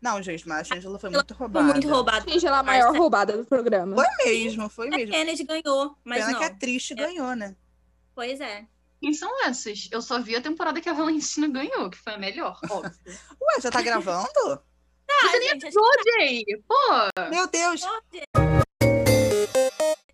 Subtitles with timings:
[0.00, 1.72] Não, gente, mas a Shangela foi muito Foi roubada.
[1.72, 2.30] muito roubada.
[2.30, 3.96] Gente, ela é a maior roubada do programa.
[3.96, 5.12] Foi mesmo, foi A mesmo.
[5.12, 6.38] Kennedy ganhou, mas Pena não.
[6.38, 6.96] que a Triste É.
[6.96, 7.56] ganhou, né?
[8.14, 8.64] Pois é.
[9.00, 9.88] Quem são essas?
[9.92, 12.92] Eu só vi a temporada que a Valentina ganhou, que foi a melhor, óbvio.
[13.06, 14.28] Ué, já tá gravando?
[15.08, 17.28] Ah, gente, acho Ô, Jay, pô!
[17.30, 17.80] Meu Deus!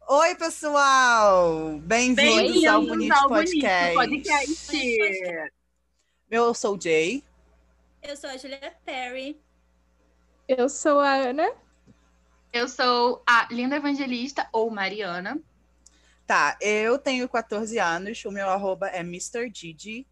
[0.08, 1.78] Oi, pessoal!
[1.80, 3.94] Bem-vindos ao Bonito ao Bonito Podcast.
[3.94, 5.52] Podcast.
[6.30, 7.22] Eu sou o Jay.
[8.02, 9.40] eu sou a Julia Perry.
[10.48, 11.50] Eu sou a Ana.
[12.52, 15.40] Eu sou a Linda Evangelista, ou Mariana.
[16.26, 19.48] Tá, eu tenho 14 anos, o meu arroba é Mr.
[19.50, 20.06] Didi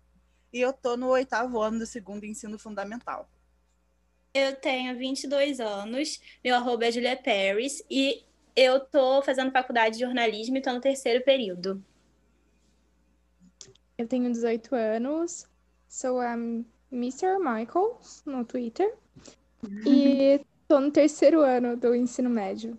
[0.53, 3.29] e eu tô no oitavo ano do segundo ensino fundamental.
[4.33, 8.25] Eu tenho 22 anos, meu arroba é Julia Paris e
[8.55, 11.83] eu tô fazendo faculdade de jornalismo e tô no terceiro período.
[13.99, 15.47] Eu tenho 18 anos.
[15.89, 16.35] Sou a
[16.91, 17.39] Mr.
[17.39, 18.95] Michael no Twitter.
[19.87, 22.79] E tô no terceiro ano do ensino médio.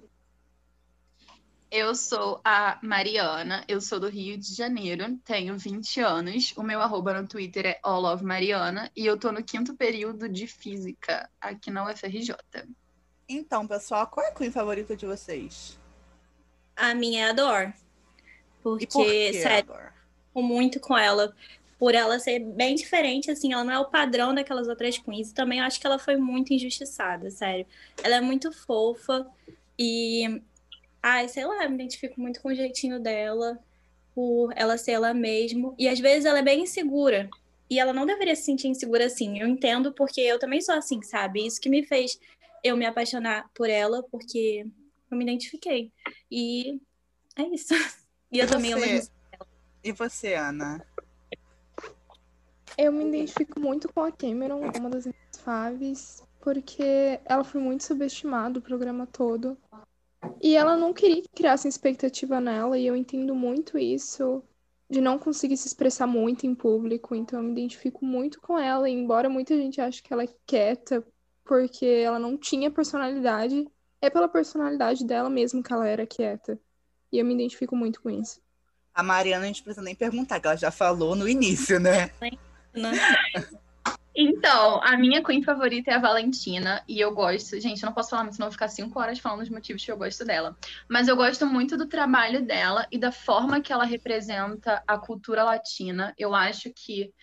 [1.71, 6.53] Eu sou a Mariana, eu sou do Rio de Janeiro, tenho 20 anos.
[6.57, 11.29] O meu arroba no Twitter é allofmariana e eu tô no quinto período de Física
[11.39, 12.35] aqui na UFRJ.
[13.29, 15.79] Então, pessoal, qual é a queen favorita de vocês?
[16.75, 17.67] A minha é a Dor.
[17.67, 17.73] E
[18.61, 19.05] Porque, por
[19.41, 19.73] sério,
[20.35, 21.33] amo muito com ela.
[21.81, 25.31] Por ela ser bem diferente, assim, ela não é o padrão daquelas outras queens.
[25.31, 27.65] E também eu acho que ela foi muito injustiçada, sério.
[28.03, 29.27] Ela é muito fofa
[29.79, 30.43] e.
[31.01, 33.57] Ai, sei lá, me identifico muito com o jeitinho dela,
[34.13, 35.73] por ela ser ela mesma.
[35.75, 37.27] E às vezes ela é bem insegura.
[37.67, 39.39] E ela não deveria se sentir insegura assim.
[39.39, 41.47] Eu entendo, porque eu também sou assim, sabe?
[41.47, 42.19] Isso que me fez
[42.63, 44.67] eu me apaixonar por ela, porque
[45.09, 45.91] eu me identifiquei.
[46.29, 46.79] E
[47.35, 47.73] é isso.
[48.31, 48.93] E eu E também amo você?
[48.93, 49.11] músicas
[49.83, 50.85] E você, Ana?
[52.81, 57.83] Eu me identifico muito com a Cameron, uma das minhas faves, porque ela foi muito
[57.83, 59.55] subestimada o programa todo.
[60.41, 64.43] E ela não queria que criassem expectativa nela, e eu entendo muito isso,
[64.89, 67.13] de não conseguir se expressar muito em público.
[67.13, 70.29] Então eu me identifico muito com ela, e embora muita gente ache que ela é
[70.47, 71.05] quieta,
[71.45, 73.69] porque ela não tinha personalidade,
[74.01, 76.59] é pela personalidade dela mesmo que ela era quieta.
[77.11, 78.41] E eu me identifico muito com isso.
[78.91, 82.09] A Mariana a gente não precisa nem perguntar, que ela já falou no início, né?
[82.73, 82.91] Né?
[84.13, 87.59] Então, a minha queen favorita é a Valentina, e eu gosto.
[87.59, 89.91] Gente, eu não posso falar muito, senão vou ficar cinco horas falando os motivos que
[89.91, 90.57] eu gosto dela.
[90.89, 95.43] Mas eu gosto muito do trabalho dela e da forma que ela representa a cultura
[95.43, 96.13] latina.
[96.17, 97.13] Eu acho que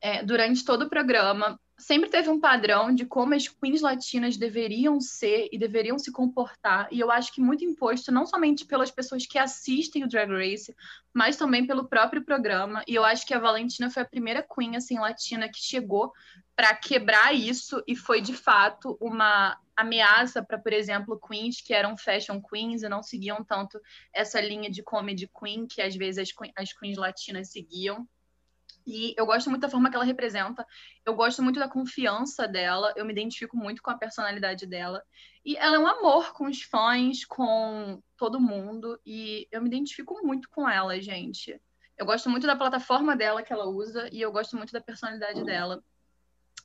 [0.00, 5.00] é, durante todo o programa sempre teve um padrão de como as queens latinas deveriam
[5.00, 6.88] ser e deveriam se comportar.
[6.90, 10.74] E eu acho que muito imposto, não somente pelas pessoas que assistem o Drag Race,
[11.14, 12.82] mas também pelo próprio programa.
[12.86, 16.12] E eu acho que a Valentina foi a primeira queen assim latina que chegou
[16.56, 21.96] para quebrar isso e foi de fato uma ameaça para, por exemplo, queens que eram
[21.96, 23.80] fashion queens e não seguiam tanto
[24.12, 28.08] essa linha de comedy queen que às vezes as, que- as queens latinas seguiam.
[28.90, 30.66] E eu gosto muito da forma que ela representa.
[31.04, 32.94] Eu gosto muito da confiança dela.
[32.96, 35.02] Eu me identifico muito com a personalidade dela.
[35.44, 38.98] E ela é um amor com os fãs, com todo mundo.
[39.04, 41.60] E eu me identifico muito com ela, gente.
[41.98, 44.08] Eu gosto muito da plataforma dela que ela usa.
[44.10, 45.84] E eu gosto muito da personalidade dela.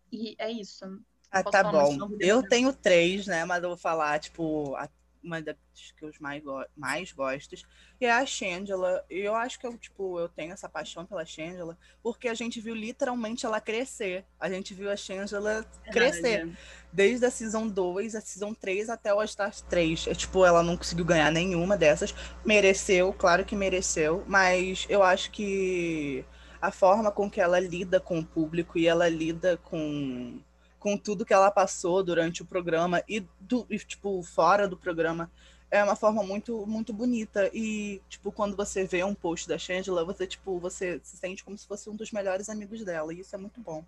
[0.09, 0.85] E é isso.
[1.29, 1.97] Ah, tá bom.
[2.21, 3.43] Eu tenho três, né?
[3.43, 4.87] Mas eu vou falar, tipo, a-
[5.23, 5.55] uma das
[5.97, 7.55] que eu mais, go mais gosto,
[7.97, 9.03] que é a Shangela.
[9.09, 12.59] E eu acho que eu, tipo, eu tenho essa paixão pela Shangela, porque a gente
[12.59, 14.25] viu literalmente ela crescer.
[14.39, 16.49] A gente viu a Shangela crescer.
[16.91, 20.07] Desde a Season 2, a Season 3 até o Stars 3.
[20.07, 22.13] É, tipo, ela não conseguiu ganhar nenhuma dessas.
[22.45, 26.23] Mereceu, claro que mereceu, mas eu acho que
[26.61, 30.39] a forma com que ela lida com o público e ela lida com,
[30.83, 35.31] com tudo que ela passou durante o programa e, do, e, tipo, fora do programa
[35.71, 37.49] é uma forma muito muito bonita.
[37.53, 41.57] E tipo quando você vê um post da Shangela você tipo você se sente como
[41.57, 43.83] se fosse um dos melhores amigos dela e isso é muito bom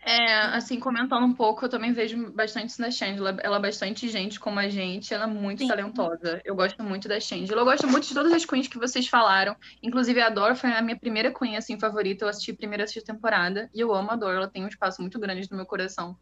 [0.00, 3.36] É, assim, comentando um pouco, eu também vejo bastante isso na Shangela.
[3.42, 5.68] Ela é bastante gente como a gente, ela é muito Sim.
[5.68, 6.40] talentosa.
[6.44, 7.60] Eu gosto muito da Shangela.
[7.60, 9.56] Eu gosto muito de todas as queens que vocês falaram.
[9.82, 12.24] Inclusive, a Dor foi a minha primeira queen, assim, favorita.
[12.24, 13.68] Eu assisti a primeira assisti a temporada.
[13.74, 16.16] E eu amo a Dor, ela tem um espaço muito grande no meu coração.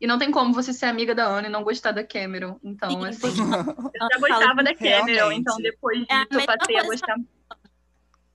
[0.00, 2.58] E não tem como você ser amiga da Ana e não gostar da Cameron.
[2.62, 5.04] Então, Sim, assim, eu já gostava da Cameron.
[5.04, 5.40] Realmente.
[5.40, 7.16] Então, depois É disso, eu mesma passei a gostar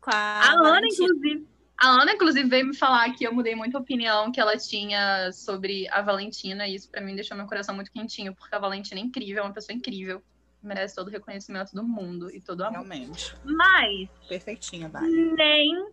[0.01, 1.48] com a, a Ana, inclusive,
[1.84, 5.30] a Ana, inclusive, veio me falar que eu mudei muito a opinião que ela tinha
[5.34, 9.02] sobre a Valentina, e isso pra mim deixou meu coração muito quentinho, porque a Valentina
[9.02, 10.24] é incrível, é uma pessoa incrível,
[10.62, 12.88] merece todo o reconhecimento do mundo e todo o amor.
[12.88, 15.92] realmente Mas perfeitinha vale nem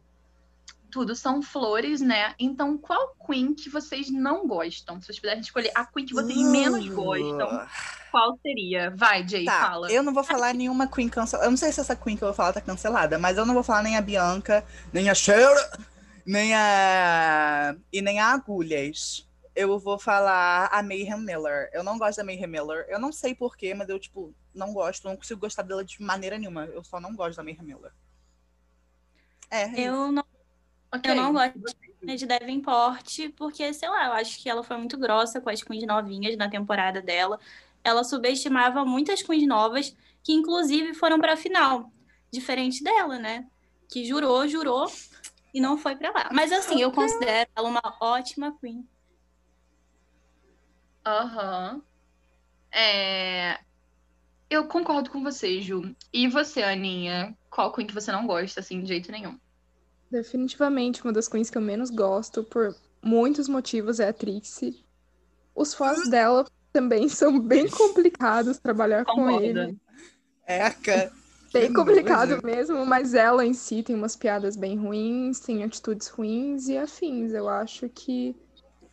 [0.90, 2.34] tudo são flores, né?
[2.38, 5.00] Então, qual Queen que vocês não gostam?
[5.00, 7.66] Se vocês puderem escolher a Queen que vocês menos gostam,
[8.10, 8.90] qual seria?
[8.96, 9.90] Vai, Jay, Tá, fala.
[9.90, 11.46] eu não vou falar nenhuma Queen cancelada.
[11.46, 13.54] Eu não sei se essa Queen que eu vou falar tá cancelada, mas eu não
[13.54, 15.54] vou falar nem a Bianca, nem a Cher,
[16.26, 17.74] nem a.
[17.92, 19.26] e nem a Agulhas.
[19.54, 21.68] Eu vou falar a Mayhem Miller.
[21.72, 22.86] Eu não gosto da Mayhem Miller.
[22.88, 25.06] Eu não sei porquê, mas eu, tipo, não gosto.
[25.06, 26.66] Não consigo gostar dela de maneira nenhuma.
[26.66, 27.92] Eu só não gosto da Mayhem Miller.
[29.50, 29.80] É, é isso.
[29.80, 30.24] Eu não,
[30.92, 31.10] Ok.
[31.10, 31.58] eu não gosto
[32.02, 35.86] de Davenport, porque, sei lá, eu acho que ela foi muito grossa com as queens
[35.86, 37.38] novinhas na temporada dela.
[37.84, 41.92] Ela subestimava muitas queens novas, que inclusive foram pra final.
[42.32, 43.46] Diferente dela, né?
[43.88, 44.90] Que jurou, jurou
[45.52, 46.28] e não foi pra lá.
[46.32, 48.88] Mas assim, eu considero ela uma ótima queen.
[51.04, 51.82] Aham.
[52.72, 53.58] É...
[54.48, 55.94] Eu concordo com você, Ju.
[56.12, 57.36] E você, Aninha?
[57.48, 59.38] Qual Queen que você não gosta, assim, de jeito nenhum?
[60.10, 64.84] Definitivamente uma das queens que eu menos gosto, por muitos motivos, é a Trixie.
[65.54, 69.78] Os fãs dela também são bem complicados trabalhar com ele.
[70.46, 71.12] Eca.
[71.52, 76.68] Bem complicado mesmo, mas ela em si tem umas piadas bem ruins, tem atitudes ruins
[76.68, 77.32] e afins.
[77.32, 78.36] Eu acho que,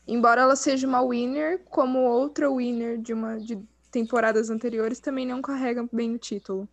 [0.08, 3.60] embora ela seja uma winner, como outra winner de uma de
[3.92, 6.68] temporadas anteriores, também não carrega bem o título.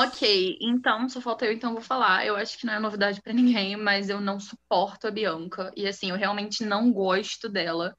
[0.00, 2.24] Ok, então, só falta eu, então vou falar.
[2.24, 5.72] Eu acho que não é novidade pra ninguém, mas eu não suporto a Bianca.
[5.76, 7.96] E assim, eu realmente não gosto dela.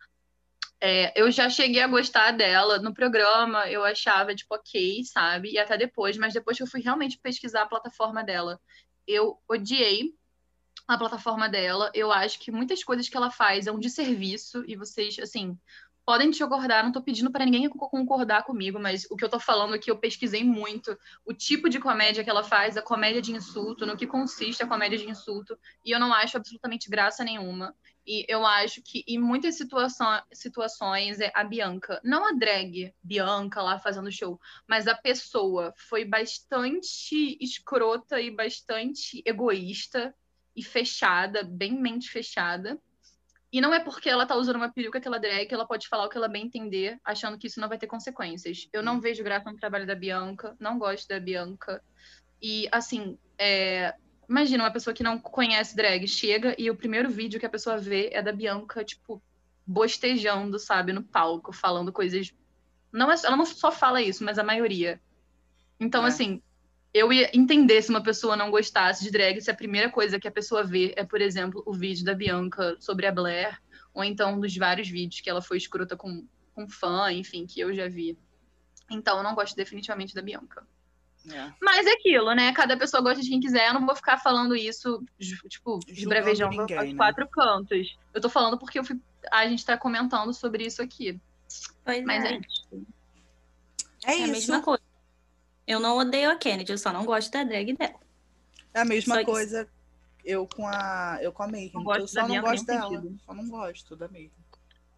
[0.79, 5.51] É, eu já cheguei a gostar dela no programa, eu achava, tipo, ok, sabe?
[5.51, 8.61] E até depois, mas depois que eu fui realmente pesquisar a plataforma dela,
[9.05, 10.13] eu odiei
[10.87, 11.91] a plataforma dela.
[11.93, 15.59] Eu acho que muitas coisas que ela faz é um desserviço, e vocês, assim,
[16.09, 19.39] podem discordar, não tô pedindo pra ninguém co- concordar comigo, mas o que eu tô
[19.39, 23.31] falando aqui, eu pesquisei muito o tipo de comédia que ela faz, a comédia de
[23.31, 27.75] insulto, no que consiste a comédia de insulto, e eu não acho absolutamente graça nenhuma.
[28.07, 33.61] E eu acho que em muitas situação, situações é a Bianca, não a drag Bianca
[33.61, 40.15] lá fazendo show, mas a pessoa foi bastante escrota e bastante egoísta
[40.56, 42.81] e fechada, bem mente fechada.
[43.51, 45.87] E não é porque ela tá usando uma peruca que ela drag que ela pode
[45.87, 48.67] falar o que ela bem entender, achando que isso não vai ter consequências.
[48.71, 51.81] Eu não vejo graça no trabalho da Bianca, não gosto da Bianca.
[52.41, 53.95] E, assim, é,
[54.29, 57.77] imagina uma pessoa que não conhece drag, chega e o primeiro vídeo que a pessoa
[57.77, 59.21] vê é da Bianca, tipo,
[59.65, 62.31] bostejando, sabe, no palco, falando coisas.
[62.91, 65.01] Não é- ela não só fala isso, mas a maioria.
[65.79, 66.09] Então, É.
[66.09, 66.41] assim,
[66.94, 70.27] eu ia entender se uma pessoa não gostasse de drag, se a primeira coisa que
[70.27, 73.62] a pessoa vê é, por exemplo, o vídeo da Bianca sobre a Blair,
[73.94, 76.25] ou então dos vários vídeos que ela foi escrota com,
[76.56, 78.18] com fã, enfim, que eu já vi.
[78.89, 80.65] Então, eu não gosto definitivamente da Bianca.
[81.31, 81.51] É.
[81.62, 82.51] Mas é aquilo, né?
[82.53, 83.68] Cada pessoa gosta de quem quiser.
[83.68, 85.03] Eu não vou ficar falando isso,
[85.47, 86.95] tipo, Julgando esbravejando ninguém, aos né?
[86.95, 87.97] quatro cantos.
[88.13, 89.00] Eu tô falando porque eu fui-
[89.30, 91.19] a gente tá comentando sobre isso aqui.
[91.83, 92.33] Pois Mas é.
[92.33, 92.85] é isso.
[94.06, 94.47] É É a isso.
[95.69, 97.94] Eu não odeio a Kennedy, eu só não gosto da drag dela.
[98.74, 99.30] É a mesma Só isso.
[99.30, 99.69] coisa
[100.25, 102.89] eu com a eu com a gosto Eu só não gosto nem dela.
[102.89, 103.19] sentido.
[103.24, 104.31] Só não gosto da Mayhem.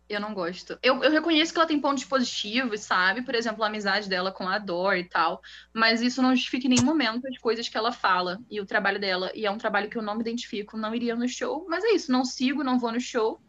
[0.07, 0.79] Eu não gosto.
[0.81, 3.21] Eu, eu reconheço que ela tem pontos positivos, sabe?
[3.21, 5.41] Por exemplo, a amizade dela com a Dor e tal.
[5.73, 8.99] Mas isso não justifica em nenhum momento as coisas que ela fala e o trabalho
[8.99, 9.29] dela.
[9.35, 11.65] E é um trabalho que eu não me identifico, não iria no show.
[11.67, 13.41] Mas é isso, não sigo, não vou no show.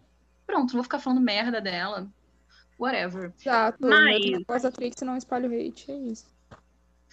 [0.44, 2.08] Pronto, não vou ficar falando merda dela.
[2.78, 3.32] Whatever.
[3.40, 3.78] Exato.
[3.80, 4.42] Mas-.
[4.42, 6.32] Após a Trixie não espalho hate, é isso.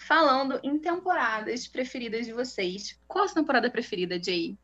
[0.08, 3.00] Falando em temporadas preferidas de vocês.
[3.08, 4.58] Qual a sua temporada preferida, Jay?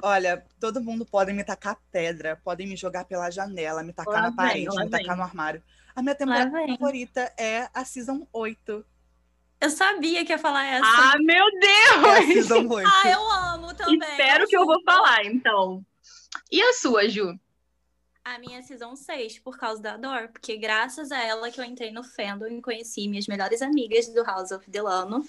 [0.00, 4.22] Olha, todo mundo pode me tacar pedra, podem me jogar pela janela, me tacar Lá
[4.22, 5.16] na vem, parede, me tacar vem.
[5.16, 5.62] no armário.
[5.94, 8.84] A minha temporada favorita é a Season 8.
[9.60, 10.86] Eu sabia que ia falar essa.
[10.86, 12.26] Ah, meu É a Deus!
[12.26, 12.88] Season 8.
[12.88, 14.08] Ah, eu amo também.
[14.08, 15.84] Espero que eu vou falar, então.
[16.50, 17.38] E a sua, Ju?
[18.34, 21.90] A minha season 6, por causa da Dor, porque graças a ela que eu entrei
[21.90, 25.24] no fandom e conheci minhas melhores amigas do House of Delano.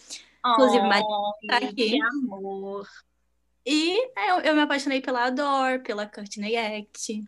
[0.45, 1.03] Inclusive, Mari
[1.47, 1.73] tá aqui.
[1.73, 2.87] Que amor.
[3.65, 7.23] E é, eu, eu me apaixonei pela Dor, pela Courtney Act,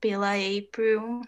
[0.00, 1.20] pela April,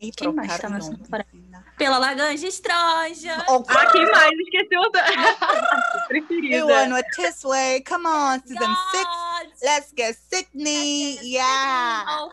[0.00, 1.28] E Quem mais tá nessa temporada?
[1.76, 3.44] pela Laganja Estranja.
[3.48, 4.30] Oh, Ah, quem mais?
[4.38, 6.66] Esqueceu da you preferida.
[6.66, 7.80] want it this way?
[7.82, 9.04] Come on, Season 6.
[9.04, 9.52] God!
[9.62, 11.18] Let's get Sydney.
[11.22, 12.04] Yeah.
[12.08, 12.30] Oh,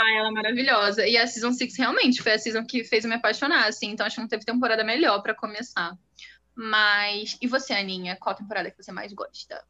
[0.00, 1.06] Ah, ela é maravilhosa.
[1.06, 3.90] E a Season 6 realmente foi a season que fez eu me apaixonar, assim.
[3.90, 5.98] Então acho que não teve temporada melhor pra começar.
[6.54, 7.36] Mas.
[7.42, 8.16] E você, Aninha?
[8.16, 9.64] Qual temporada que você mais gosta?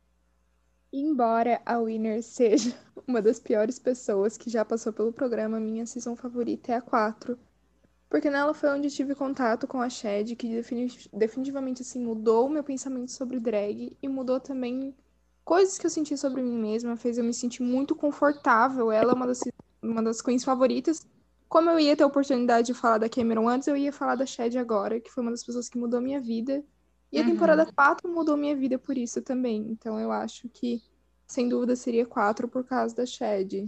[0.93, 2.75] Embora a Winner seja
[3.09, 7.39] uma das piores pessoas que já passou pelo programa, minha season favorita é a 4.
[8.11, 12.51] Porque nela foi onde tive contato com a Shed, que defini- definitivamente assim, mudou o
[12.51, 14.95] meu pensamento sobre drag e mudou também
[15.45, 18.91] coisas que eu senti sobre mim mesma, fez eu me sentir muito confortável.
[18.93, 19.41] Ela é uma das,
[19.83, 21.07] uma das queens favoritas.
[21.49, 24.27] Como eu ia ter a oportunidade de falar da Cameron antes, eu ia falar da
[24.27, 26.63] Shed agora, que foi uma das pessoas que mudou a minha vida.
[27.11, 27.27] E a Uhum.
[27.27, 29.67] temporada 4 mudou minha vida por isso também.
[29.71, 30.83] Então eu acho que,
[31.27, 33.65] sem dúvida, seria 4 por causa da Shed.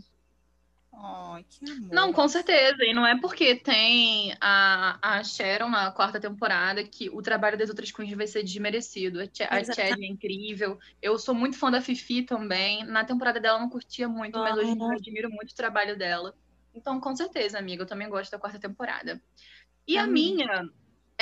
[1.03, 1.89] Ai, que amor.
[1.91, 2.85] Não, com certeza.
[2.85, 7.71] E não é porque tem a, a Sharon na quarta temporada que o trabalho das
[7.71, 9.21] outras queens vai ser desmerecido.
[9.21, 9.65] A, Ch a.
[9.65, 10.79] Chad é incrível.
[11.01, 12.85] Eu sou muito fã da Fifi também.
[12.85, 16.35] Na temporada dela eu não curtia muito, mas hoje eu admiro muito o trabalho dela.
[16.75, 19.21] Então, com certeza, amiga, eu também gosto da quarta temporada.
[19.89, 20.69] E a minha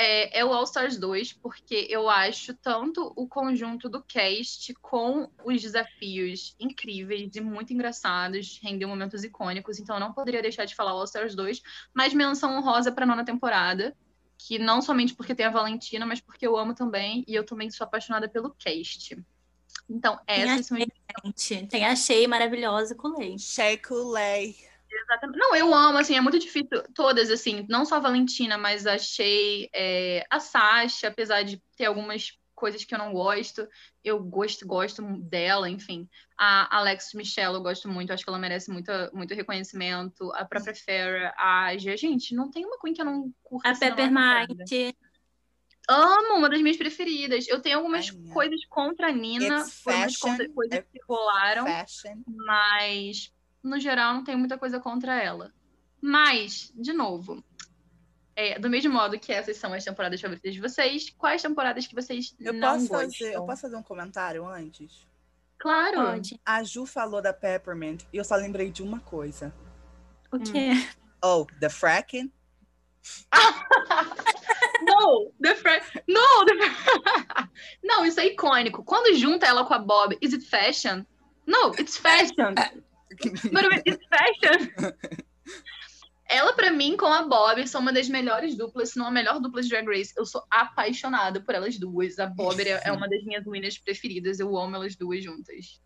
[0.01, 5.29] é, é o All Stars 2, porque eu acho tanto o conjunto do cast com
[5.43, 10.73] os desafios incríveis e muito engraçados, rendeu momentos icônicos, então eu não poderia deixar de
[10.73, 11.61] falar All Stars 2,
[11.93, 13.93] mas menção honrosa para nona temporada,
[14.37, 17.69] que não somente porque tem a Valentina, mas porque eu amo também, e eu também
[17.69, 19.21] sou apaixonada pelo cast.
[19.89, 23.41] Então, Tem a essas são as Gente, tem a Shea maravilhosa com leite.
[23.41, 24.68] Sheikulei.
[25.09, 25.39] Exatamente.
[25.39, 26.83] Não, eu amo, assim, é muito difícil.
[26.93, 31.85] Todas, assim, não só a Valentina, mas a Shea, é, a Sasha, apesar de ter
[31.85, 33.67] algumas coisas que eu não gosto,
[34.03, 36.07] eu gosto, gosto dela, enfim.
[36.37, 40.31] A Alex Michelle eu gosto muito, acho que ela merece muito, muito reconhecimento.
[40.33, 41.97] A própria Farrah, a Aja.
[41.97, 43.65] Gente, não tem uma Queen que eu não curto.
[43.65, 44.63] A assim, na Pepper nossa vida.
[44.63, 44.97] Mite.
[45.89, 47.47] Amo, uma das minhas preferidas.
[47.47, 52.21] Eu tenho algumas Ai, coisas contra a Nina, algumas coisas é que rolaram Fashion.
[52.27, 53.31] mas
[53.63, 55.51] no geral não tenho muita coisa contra ela.
[56.01, 57.43] Mas, de novo,
[58.35, 61.93] é, do mesmo modo que essas são as temporadas favoritas de vocês, quais temporadas que
[61.95, 63.11] vocês Eu não posso, gostam?
[63.11, 65.05] fazer, eu posso fazer um comentário antes?
[65.59, 65.97] Claro.
[65.97, 66.39] Pode.
[66.45, 69.53] A Ju falou da Peppermint e eu só lembrei de uma coisa.
[70.31, 70.71] O quê?
[71.21, 72.31] Oh, the fracking.
[74.81, 76.53] No, the Fra- No, the...
[77.83, 78.83] não, isso é icônico.
[78.83, 81.05] Quando junta ela com a Bob, is it fashion?
[81.45, 82.55] No, it's fashion.
[86.31, 89.39] Ela, pra mim, com a Bob, são uma das melhores duplas, se não a melhor
[89.39, 90.13] dupla de Drag Race.
[90.15, 92.19] Eu sou apaixonada por elas duas.
[92.19, 94.39] A Bob é, é uma das minhas winners preferidas.
[94.39, 95.81] Eu amo elas duas juntas.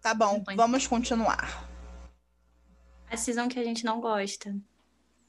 [0.00, 0.54] Tá bom, Muito.
[0.54, 1.68] vamos continuar.
[3.10, 4.56] A season que a gente não gosta.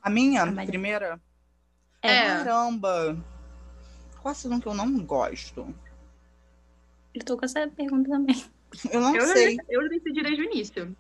[0.03, 1.20] A minha A primeira?
[2.03, 2.44] É.
[2.44, 3.18] Caramba.
[4.22, 5.74] Qual a season que eu não gosto?
[7.12, 8.46] Eu tô com essa pergunta também.
[8.91, 9.58] Eu não Eu, sei.
[9.68, 10.96] eu decidi desde o início.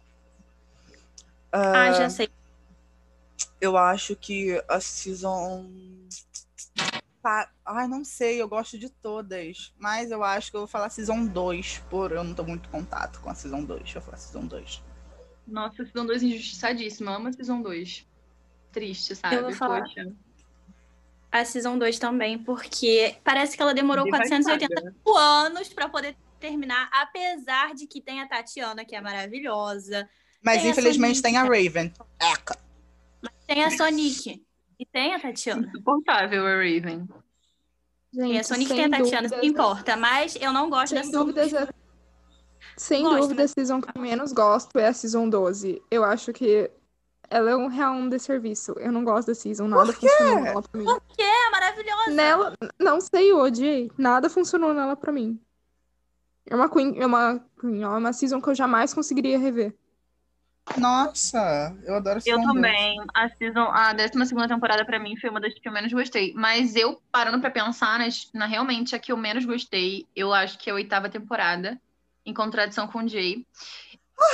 [1.51, 2.29] Ah, já sei.
[3.59, 5.65] Eu acho que a season.
[7.21, 9.73] Tá- Ai, não sei, eu gosto de todas.
[9.77, 12.71] Mas eu acho que eu vou falar season 2, por eu não tô muito em
[12.71, 13.81] contato com a season 2.
[13.83, 14.81] Deixa eu falar season 2.
[15.45, 17.15] Nossa, Season 2 injustiçadíssima.
[17.15, 18.05] Amo a Season 2.
[18.71, 19.35] Triste, sabe?
[19.35, 19.81] Eu vou falar.
[19.81, 20.07] Poxa.
[21.31, 24.43] A Season 2 também, porque parece que ela demorou Devastada.
[24.43, 30.07] 485 anos pra poder terminar, apesar de que tem a Tatiana, que é maravilhosa.
[30.43, 31.93] Mas Tem a infelizmente tem a Raven.
[32.19, 32.57] Eca.
[33.47, 34.43] Tem a Sonic.
[34.79, 35.67] E tem a Tatiana.
[35.67, 37.07] Insuportável a Raven.
[38.13, 39.95] Tem a Gente, Sonic e tem a Tatiana, isso que dúvidas- importa.
[39.97, 41.67] Mas eu não gosto Sem dessa dúvidas, a...
[42.77, 45.81] sem Gosto, dúvida, a season que eu menos gosto é a season 12.
[45.91, 46.71] Eu acho que
[47.29, 48.71] ela é um real um desserviço.
[48.79, 50.85] Eu não gosto da season, nada funcionou nela pra mim.
[51.19, 52.11] É maravilhosa.
[52.11, 53.91] Nela, não sei, eu odiei.
[53.97, 55.39] Nada funcionou nela pra mim.
[56.47, 59.75] É uma queen, é uma, é uma season que eu jamais conseguiria rever.
[60.77, 62.53] Nossa, eu adoro Eu season 2.
[62.53, 62.97] também.
[63.13, 66.33] A season, a 12 temporada pra mim foi uma das que eu menos gostei.
[66.35, 70.57] Mas eu, parando pra pensar, nas- na, realmente a que eu menos gostei, eu acho
[70.57, 71.79] que é a oitava temporada,
[72.25, 73.45] em contradição com o Jay.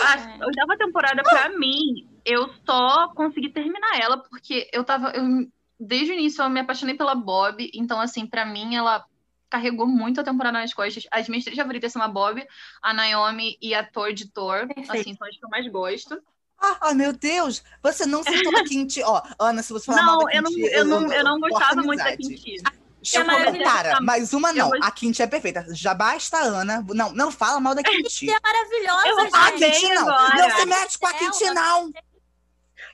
[0.03, 5.11] A oitava temporada, pra mim, eu só consegui terminar ela porque eu tava.
[5.11, 5.47] eu-
[5.79, 9.05] desde o início eu me apaixonei pela Bob, então, assim, pra mim ela
[9.55, 11.07] carregou muito a temporada nas costas.
[11.11, 12.45] As minhas três favoritas são a Bob,
[12.81, 14.67] a Naomi e a Thor de Thor.
[14.67, 14.91] Perfeito.
[14.91, 16.21] Assim, são as que eu mais gosto.
[16.61, 17.63] Ah, ai, meu Deus!
[17.83, 19.01] Você não citou a Quinti.
[19.03, 21.39] Ó, Ana, se você falar mal Não, da eu não, Quinti, eu não, eu não
[21.39, 22.15] gostava a muito da.
[22.17, 22.55] Quinti.
[23.01, 24.73] Deixa eu É mas uma não.
[24.75, 25.65] Eu A Quinti é perfeita.
[25.73, 26.83] Já basta a Ana.
[26.89, 28.29] Não, não fala mal da Quinti.
[28.29, 29.35] É maravilhosa, Eu gente.
[29.35, 30.09] A Quinti não.
[30.09, 30.35] agora.
[30.35, 31.91] Não se mete com a Quinti, não.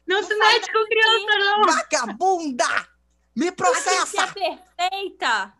[0.07, 1.61] Não se Não fala mete com criança, não.
[1.63, 2.65] Vagabunda!
[3.35, 4.21] Me A Quincy processa!
[4.23, 5.53] é perfeita.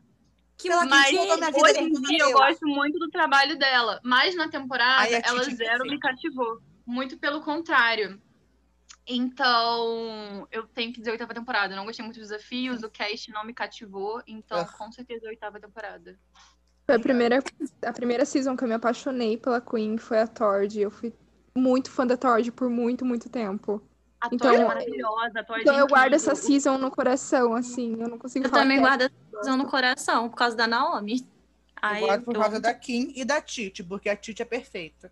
[0.62, 4.36] Que Pela mas minha vida Hoje em dia eu gosto muito do trabalho dela, mas
[4.36, 6.62] na temporada Ai, ela é zero me cativou.
[6.86, 8.22] Muito pelo contrário.
[9.08, 11.74] Então, eu tenho que dizer a oitava temporada.
[11.74, 14.66] Eu não gostei muito dos desafios, o cast não me cativou, então Ah.
[14.66, 16.20] com certeza a oitava temporada.
[16.86, 17.44] Foi a primeira,
[17.84, 20.80] a primeira season que eu me apaixonei pela Queen foi a Tord.
[20.80, 21.12] Eu fui
[21.58, 23.82] muito fã da Tord por muito, muito tempo.
[24.22, 27.56] A Thor Então- é maravilhosa, a Thor é Então eu guardo essa season no coração,
[27.56, 28.00] assim.
[28.00, 30.68] Eu não consigo Eu falar também é- guardo a season no coração, por causa da
[30.68, 31.26] Naomi.
[31.82, 34.46] Ai, eu gosto por eu causa da Kim e da Titi, porque a Titi é
[34.46, 35.12] perfeita.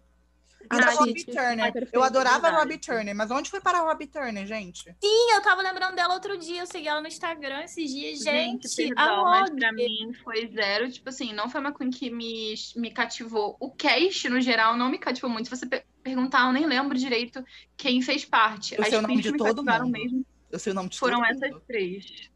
[0.71, 1.89] E Ah, Robbie Turner.
[1.91, 2.49] eu adorava.
[2.51, 4.83] Robbie Turner, mas onde foi parar a Robbie Turner, gente?
[5.01, 6.61] Sim, eu tava lembrando dela outro dia.
[6.61, 8.19] Eu segui ela no Instagram esses dias.
[8.19, 10.91] Gente, perdão, a mas pra mim foi zero.
[10.91, 13.57] Tipo assim, não foi uma Queen que me, me cativou.
[13.59, 15.49] O cast, no geral, não me cativou muito.
[15.49, 17.43] Se você pe- perguntar, eu nem lembro direito
[17.75, 18.75] quem fez parte.
[18.75, 19.87] Eu As sei o nome de todo mundo.
[19.89, 21.63] mesmo Eu sei o nome de foram todo essas mundo.
[21.67, 22.29] três.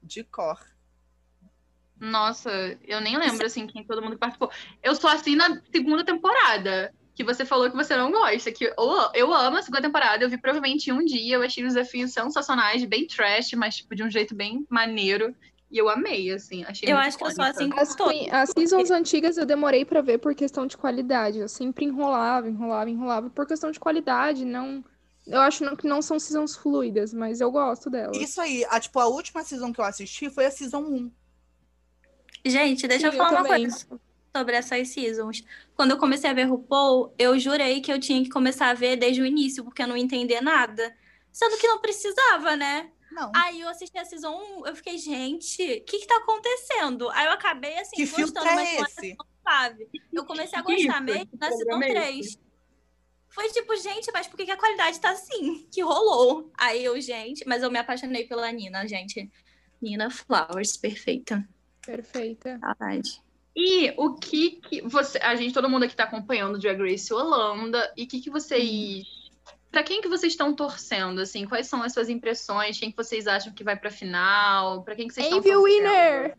[0.00, 0.60] De cor.
[1.98, 2.50] Nossa,
[2.86, 4.50] eu nem lembro, assim, quem todo mundo participou.
[4.82, 8.50] Eu só assim na segunda temporada, que você falou que você não gosta.
[8.50, 8.74] Que eu,
[9.14, 12.84] eu amo a segunda temporada, eu vi provavelmente um dia, eu achei os desafios sensacionais,
[12.84, 15.34] bem trash, mas tipo, de um jeito bem maneiro.
[15.70, 18.28] E eu amei, assim, achei Eu acho que eu sou assim com As, todos.
[18.30, 21.38] as seasons antigas eu demorei pra ver por questão de qualidade.
[21.38, 24.44] Eu sempre enrolava, enrolava, enrolava por questão de qualidade.
[24.44, 24.84] Não,
[25.26, 28.16] eu acho que não são seasons fluidas, mas eu gosto delas.
[28.16, 31.10] Isso aí, a, tipo, a última season que eu assisti foi a season 1.
[32.46, 33.62] Gente, deixa Sim, eu falar eu uma também.
[33.68, 33.86] coisa
[34.34, 35.44] sobre essas seasons.
[35.76, 38.96] Quando eu comecei a ver RuPaul, eu jurei que eu tinha que começar a ver
[38.96, 40.94] desde o início, porque eu não entendia nada.
[41.32, 42.90] Sendo que não precisava, né?
[43.12, 43.30] Não.
[43.34, 47.08] Aí eu assisti a Season 1, eu fiquei, gente, o que que tá acontecendo?
[47.10, 49.16] Aí eu acabei, assim, que filtro gostando, mas é não era esse?
[49.44, 49.88] suave.
[50.12, 52.38] Eu comecei a gostar mesmo na Season programa é 3.
[53.28, 55.66] Foi tipo, gente, mas por que que a qualidade tá assim?
[55.70, 56.50] Que rolou.
[56.56, 59.30] Aí eu, gente, mas eu me apaixonei pela Nina, gente.
[59.80, 61.46] Nina Flowers, perfeita.
[61.84, 62.58] Perfeita.
[62.58, 63.22] Saudade.
[63.56, 65.18] E o que que você.
[65.18, 67.92] A gente, todo mundo aqui tá acompanhando Drag Race Holanda.
[67.96, 69.04] E o que que vocês.
[69.70, 71.46] Pra quem que vocês estão torcendo, assim?
[71.46, 72.78] Quais são as suas impressões?
[72.78, 74.82] Quem que vocês acham que vai pra final?
[74.82, 75.64] Pra quem que vocês estão Envy torcendo?
[75.84, 76.38] Winner!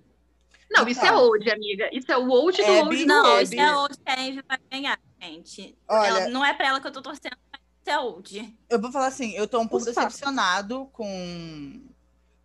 [0.72, 1.22] Não, isso é Então.
[1.24, 1.90] old, amiga.
[1.94, 4.22] Isso é o old do Abby- old do Não, Abby- isso é old que a
[4.22, 5.78] Envy vai ganhar, gente.
[5.88, 8.58] Olha, Ela- não é pra ela que eu tô torcendo, mas isso é old.
[8.70, 11.82] eu vou falar assim, eu tô um pouco decepcionado com,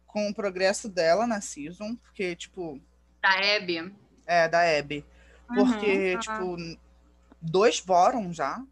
[0.07, 2.81] com o progresso dela na season, porque, tipo,
[3.23, 3.93] Da Abby.
[4.27, 5.05] É, da Abby.
[5.47, 6.21] Porque, Uhum.
[6.21, 6.79] tipo,
[7.41, 8.63] dois bórum já.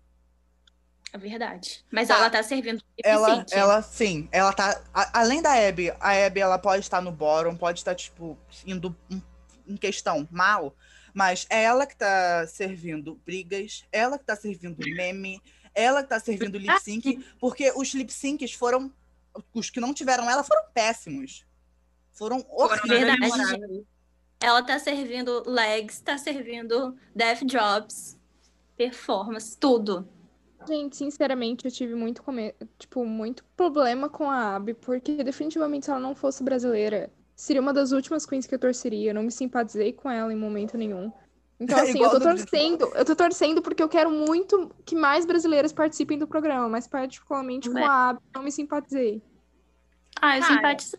[1.13, 1.85] É verdade.
[1.91, 2.17] Mas Tá.
[2.17, 4.79] ela tá servindo Ela, ela, sim, ela tá.
[4.93, 8.95] a- além da Abby, a Abby ela pode estar no bórum, pode estar, tipo, indo
[9.11, 9.23] em-
[9.67, 10.77] em questão mal,
[11.15, 15.43] mas é ela que tá servindo brigas, ela que tá servindo meme,
[15.75, 18.93] ela que tá servindo lip sync, porque os lip syncs foram.
[19.55, 21.47] Os que não tiveram ela foram péssimos.
[22.13, 23.01] Foram horríveis.
[23.35, 23.87] Verdade.
[24.41, 28.19] Ela tá servindo legs, tá servindo death drops,
[28.77, 30.09] performance, tudo.
[30.67, 32.55] Gente, sinceramente, eu tive muito, come...
[32.79, 37.73] tipo, muito problema com a Abby, porque definitivamente se ela não fosse brasileira, seria uma
[37.73, 39.11] das últimas queens que eu torceria.
[39.11, 41.13] Eu não me simpatizei com ela em momento nenhum.
[41.59, 44.71] Então, É assim, eu igual tô do torcendo, eu tô torcendo porque eu quero muito
[44.85, 47.85] que mais brasileiras participem do programa, mas particularmente com É.
[47.85, 49.23] a Abby, eu não me simpatizei.
[50.21, 50.97] Ah, eu Cara, simpatizo.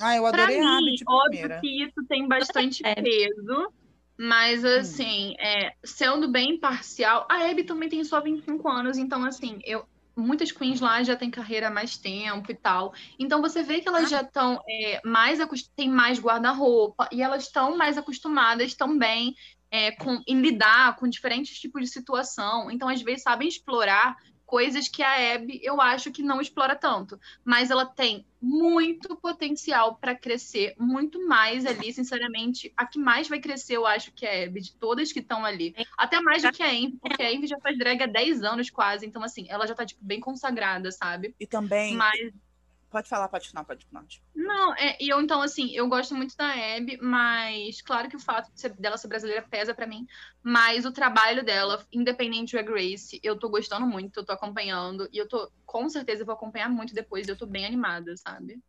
[0.00, 1.60] Ah, eu Pra adorei a Abby mim, óbvio primeira.
[1.60, 2.94] que isso tem bastante É.
[2.94, 3.72] peso,
[4.18, 9.60] mas assim, é, sendo bem imparcial, a Abby também tem só 25 anos, então assim,
[9.64, 12.92] eu muitas queens lá já têm carreira há mais tempo e tal.
[13.18, 15.38] Então você vê que elas já estão é, mais
[15.74, 19.34] têm mais guarda-roupa e elas estão mais acostumadas também
[19.70, 22.70] é, com, em lidar com diferentes tipos de situação.
[22.70, 24.14] Então, às vezes, sabem explorar
[24.52, 27.18] coisas que a Abby eu acho que não explora tanto.
[27.42, 32.70] Mas ela tem muito potencial para crescer, muito mais ali, sinceramente.
[32.76, 35.42] A que mais vai crescer, eu acho que é a Abby, de todas que estão
[35.42, 35.74] ali.
[35.96, 38.68] Até mais do que a Envy, porque a Envy já faz drag há 10 anos
[38.68, 39.06] quase.
[39.06, 41.34] Então, assim, ela já tá, tipo, bem consagrada, sabe?
[41.40, 41.96] E também.
[41.96, 42.30] Mas
[42.92, 44.04] Pode falar, pode falar, pode falar.
[44.34, 48.20] não, é, e eu então assim, eu gosto muito da Abby, mas claro que o
[48.20, 50.06] fato de ser- dela ser brasileira pesa pra mim,
[50.42, 55.18] mas o trabalho dela, independente Drag Race, eu tô gostando muito, eu tô acompanhando e
[55.18, 58.60] eu tô com certeza vou acompanhar muito depois, eu tô bem animada, sabe?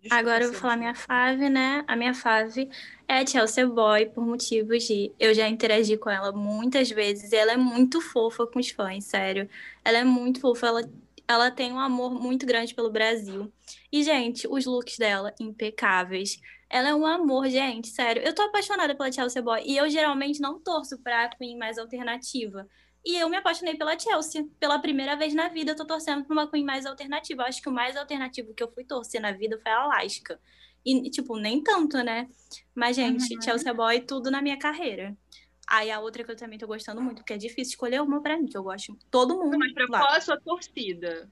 [0.00, 1.82] Desculpa, Agora eu vou falar minha fave, né?
[1.88, 2.68] A minha fave
[3.08, 5.10] é a Chelsea Boy, por motivos de.
[5.18, 9.04] Eu já interagi com ela muitas vezes e ela é muito fofa com os fãs,
[9.04, 9.48] sério.
[9.84, 10.82] Ela é muito fofa, ela,
[11.28, 13.52] ela tem um amor muito grande pelo Brasil.
[13.92, 16.38] E, gente, os looks dela, impecáveis.
[16.68, 18.22] Ela é um amor, gente, sério.
[18.22, 22.66] Eu tô apaixonada pela Chelsea Boy e eu geralmente não torço pra Queen mais alternativa.
[23.04, 24.44] E eu me apaixonei pela Chelsea.
[24.58, 27.42] Pela primeira vez na vida, eu tô torcendo pra uma Queen mais alternativa.
[27.42, 30.40] Eu acho que o mais alternativo que eu fui torcer na vida foi a Alaska.
[30.84, 32.28] E, tipo, nem tanto, né?
[32.74, 33.42] Mas, gente, Uhum.
[33.42, 35.16] Chelsea Boy, tudo na minha carreira.
[35.66, 38.36] Aí a outra que eu também tô gostando muito, porque é difícil escolher uma pra
[38.36, 39.58] mim, que eu gosto todo mundo.
[39.58, 39.98] Mas pra lá.
[40.00, 41.28] qual a sua torcida?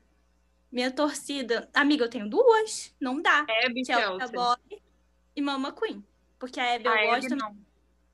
[0.72, 1.68] Minha torcida.
[1.72, 2.92] Amiga, eu tenho duas.
[3.00, 3.46] Não dá.
[3.64, 4.28] Abby e Chelsea.
[4.32, 4.56] Boy
[5.36, 6.04] e Mama Queen.
[6.38, 7.36] Porque a Abby eu A Abby gosto.
[7.36, 7.56] não.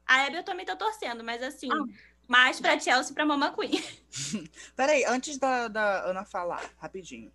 [0.06, 1.84] A Abby eu também tô torcendo, mas assim, Ah.
[2.28, 3.82] mais pra Chelsea e pra Mama Queen.
[4.76, 7.32] Peraí, antes da, da Ana falar, rapidinho.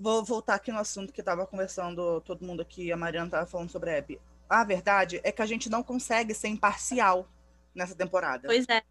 [0.00, 3.70] Vou voltar aqui no assunto que tava conversando todo mundo aqui, a Mariana tava falando
[3.70, 4.18] sobre a Abby.
[4.48, 7.28] a verdade é que a gente não consegue ser imparcial
[7.74, 8.46] nessa temporada.
[8.46, 8.82] Pois é.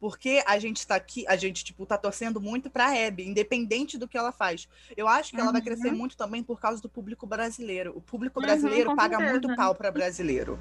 [0.00, 4.06] Porque a gente tá aqui, a gente, tipo, tá torcendo muito pra Abby, independente do
[4.06, 4.68] que ela faz.
[4.96, 5.96] Eu acho que ela vai crescer Uhum.
[5.96, 7.92] muito também por causa do público brasileiro.
[7.96, 9.30] O público Uhum, brasileiro com paga certeza.
[9.32, 10.58] muito pau pra brasileiro.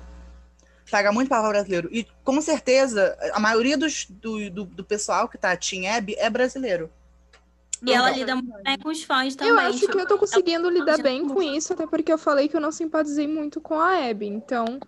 [0.89, 1.89] Paga muito pau pra brasileiro.
[1.91, 6.29] E com certeza, a maioria dos, do, do, do pessoal que tá Team Abby é
[6.29, 6.89] brasileiro.
[7.85, 8.17] E ela Não.
[8.17, 9.51] lida muito bem com os fãs também.
[9.53, 12.47] Eu acho tipo, que eu tô conseguindo lidar bem com isso, até porque eu falei
[12.47, 14.27] que eu não simpatizei muito com a Abby.
[14.27, 14.79] Então,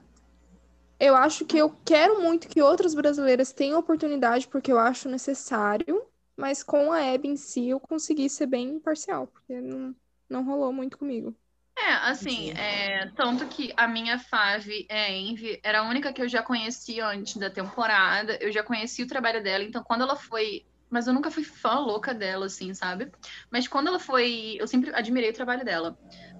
[1.00, 6.04] eu acho que eu quero muito que outras brasileiras tenham oportunidade, porque eu acho necessário.
[6.38, 9.96] Mas com a Abby em si, eu consegui ser bem imparcial, porque não,
[10.30, 11.34] não rolou muito comigo.
[11.78, 16.28] É, assim, é, tanto que a minha fave, é, Envy, era a única que eu
[16.28, 18.38] já conhecia antes da temporada.
[18.42, 20.66] Eu já conhecia o trabalho dela, então quando ela foi.
[20.90, 23.12] Mas eu nunca fui fã louca dela, assim, sabe?
[23.52, 24.56] Mas quando ela foi.
[24.58, 25.98] Eu sempre admirei o trabalho dela.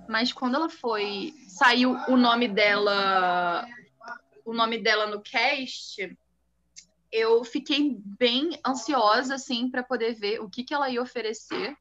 [0.08, 1.34] Mas quando ela foi.
[1.50, 3.66] Saiu o nome dela.
[4.46, 6.18] O nome dela no cast.
[7.12, 11.76] Eu fiquei bem ansiosa, assim, para poder ver o que, que ela ia oferecer.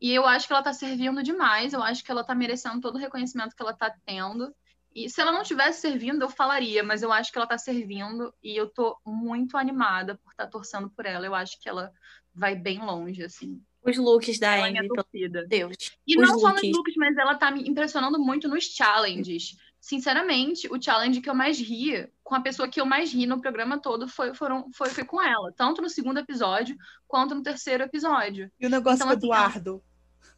[0.00, 2.96] E eu acho que ela tá servindo demais, eu acho que ela tá merecendo todo
[2.96, 4.54] o reconhecimento que ela tá tendo.
[4.94, 8.32] E se ela não tivesse servindo, eu falaria, mas eu acho que ela tá servindo
[8.42, 11.26] e eu tô muito animada por estar torcendo por ela.
[11.26, 11.92] Eu acho que ela
[12.34, 13.60] vai bem longe, assim.
[13.82, 15.46] Os looks da Ela é pelo torcida.
[15.46, 15.76] Deus.
[16.06, 16.76] E Os não só nos looks.
[16.76, 19.56] looks, mas ela tá me impressionando muito nos challenges.
[19.86, 23.40] Sinceramente, o challenge que eu mais ri, com a pessoa que eu mais ri no
[23.40, 25.52] programa todo, foi, foram, foi, foi com ela.
[25.52, 28.50] Tanto no segundo episódio, quanto no terceiro episódio.
[28.58, 29.84] E o negócio Então, do assim, Eduardo.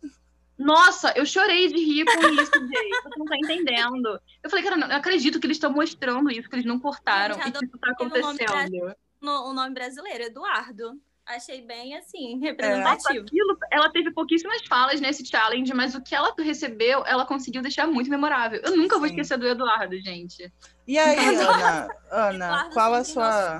[0.58, 2.90] Nossa, eu chorei de rir com isso, Jay.
[3.02, 4.20] Você não tá entendendo.
[4.42, 7.36] Eu falei, cara, não eu acredito que eles estão mostrando isso, que eles não cortaram
[7.36, 8.96] Gente, e que isso tá teve um nome acontecendo.
[9.18, 11.00] No, o nome brasileiro, Eduardo.
[11.28, 13.20] Achei bem, assim, Nossa, representativo.
[13.26, 17.86] aquilo, ela teve pouquíssimas falas nesse challenge, mas o que ela recebeu, ela conseguiu deixar
[17.86, 18.60] muito memorável.
[18.64, 19.14] Eu nunca vou Sim.
[19.14, 20.50] esquecer do Eduardo, gente.
[20.86, 23.58] E aí, Ana, Ana, Eduardo qual a sua.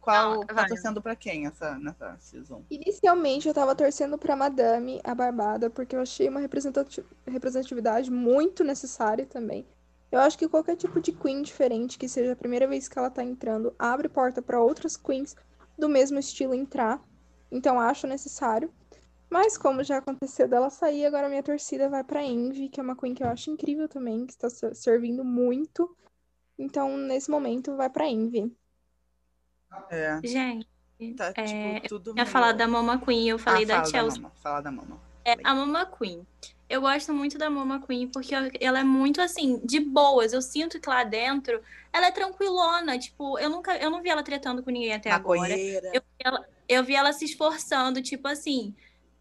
[0.00, 2.62] Qual Não, tá torcendo pra quem essa, nessa season?
[2.70, 8.62] Inicialmente, eu tava torcendo pra Madame, a Barbada, porque eu achei uma representati- representatividade muito
[8.64, 9.66] necessária também.
[10.10, 13.10] Eu acho que qualquer tipo de queen diferente, que seja a primeira vez que ela
[13.10, 15.36] tá entrando, abre porta pra outras queens
[15.78, 17.00] do mesmo estilo entrar.
[17.50, 18.72] Então, acho necessário.
[19.30, 22.96] Mas, como já aconteceu dela sair, agora minha torcida vai pra Envy, que é uma
[22.96, 25.94] queen que eu acho incrível também, que está ser- servindo muito.
[26.58, 28.54] Então, nesse momento, vai pra Envy.
[29.90, 30.66] É, Gente,
[31.16, 33.86] tá é, tipo tudo eu ia falar da Mama Queen, eu falei ah, da fala
[33.86, 34.20] Chelsea.
[34.20, 35.00] Mama, fala da Mama.
[35.24, 36.26] É, a Mama Queen.
[36.68, 40.32] Eu gosto muito da Mama Queen porque ela é muito assim, de boas.
[40.32, 42.98] Eu sinto que lá dentro ela é tranquilona.
[42.98, 45.40] Tipo, eu nunca, eu não vi ela tretando com ninguém até agora.
[45.40, 45.90] Maconheira.
[45.94, 48.74] Eu vi, ela, eu vi ela se esforçando, tipo assim,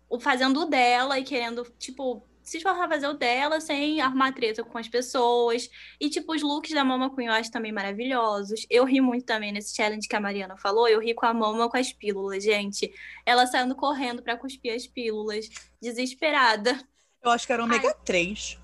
[0.10, 4.34] o fazendo o dela e querendo, tipo, se esforçar a fazer o dela sem arrumar
[4.34, 5.70] treta com as pessoas.
[6.00, 8.66] E, tipo, os looks da Mama Queen eu acho também maravilhosos.
[8.70, 10.88] Eu ri muito também nesse challenge que a Mariana falou.
[10.88, 12.90] Eu ri com a Mama com as pílulas, gente.
[13.26, 15.50] Ela saindo correndo pra cuspir as pílulas,
[15.82, 16.78] desesperada.
[17.22, 18.60] Eu acho que era ômega 3.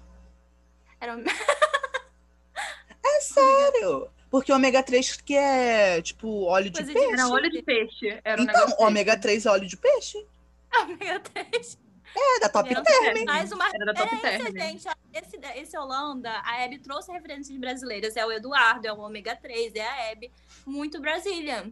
[0.99, 1.15] Era...
[3.21, 4.09] Sério?
[4.29, 7.13] Porque ômega 3 que é tipo óleo de Coisa de- peixe.
[7.13, 8.21] Era óleo de peixe.
[8.23, 10.25] Era um Então, ômega 3 é óleo de peixe.
[10.81, 11.79] Ômega 3.
[12.15, 13.25] É, da Top Term.
[13.25, 14.57] Mais uma Era da Top Era esse, Term.
[14.67, 14.87] gente.
[15.13, 18.15] Esse, esse Holanda, a Abby trouxe referências brasileiras.
[18.15, 20.31] É o Eduardo, é o Ômega 3, é a Abby.
[20.65, 21.71] Muito Brazilian.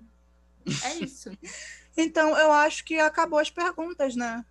[0.84, 1.32] É isso.
[1.98, 4.44] Então, eu acho que acabou as perguntas, né?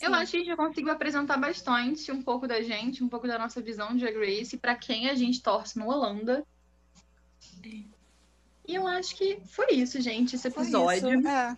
[0.00, 3.26] Eu acho que a gente já conseguiu apresentar bastante um pouco da gente, um pouco
[3.26, 6.44] da nossa visão de Drag Race, pra quem a gente torce no Holanda.
[7.64, 11.18] E eu acho que foi isso, gente, esse episódio.
[11.18, 11.56] isso, É.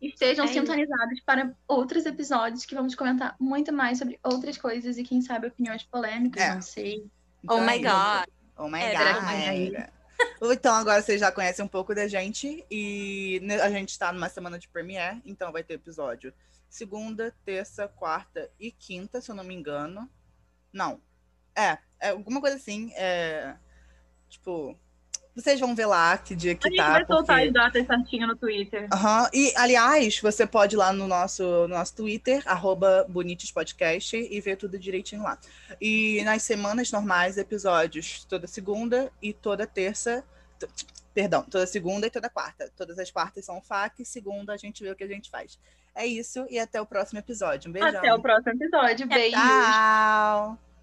[0.00, 0.58] Estejam É isso.
[0.60, 5.46] sintonizados para outros episódios que vamos comentar muito mais sobre outras coisas e, quem sabe,
[5.46, 6.54] opiniões polêmicas, É.
[6.54, 7.02] não sei.
[7.48, 7.84] Oh Então my é isso.
[7.84, 8.28] God.
[8.58, 10.52] Oh my É, God.
[10.52, 14.58] Então, agora vocês já conhecem um pouco da gente e a gente está numa semana
[14.58, 16.32] de premiere, então vai ter episódio
[16.74, 20.10] segunda, terça, quarta e quinta, se eu não me engano.
[20.72, 21.00] Não.
[21.56, 22.92] É, é alguma coisa assim.
[22.96, 23.54] É,
[24.28, 24.76] tipo,
[25.36, 26.90] vocês vão ver lá que dia que A gente tá.
[26.90, 28.88] vai soltar porque- as datas certinho no Twitter.
[28.92, 29.30] Aham.
[29.32, 34.40] E, aliás, você pode ir lá no nosso, no nosso Twitter, arroba Bonites Podcast, e
[34.40, 35.38] ver tudo direitinho lá.
[35.80, 40.24] E nas semanas normais, episódios toda segunda e toda terça.
[40.58, 40.68] T-
[41.14, 42.70] Perdão, toda segunda e toda quarta.
[42.76, 45.58] Todas as quartas são FAQ, segunda a gente vê o que a gente faz.
[45.94, 47.70] É isso, e até o próximo episódio.
[47.70, 47.98] Um beijão.
[47.98, 49.06] Até o próximo episódio.
[49.06, 49.40] Beijos.
[49.40, 50.73] Tchau!